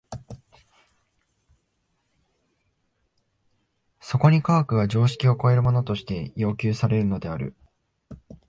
[3.99, 7.55] そこに科学が常識を超えるものとして要求されるのである。